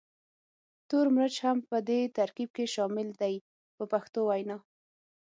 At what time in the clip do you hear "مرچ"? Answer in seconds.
1.15-1.35